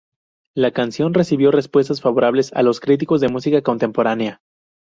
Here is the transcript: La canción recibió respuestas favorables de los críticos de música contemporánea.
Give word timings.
La 0.55 0.71
canción 0.71 1.13
recibió 1.13 1.51
respuestas 1.51 2.01
favorables 2.01 2.49
de 2.49 2.63
los 2.63 2.79
críticos 2.79 3.21
de 3.21 3.29
música 3.29 3.61
contemporánea. 3.61 4.41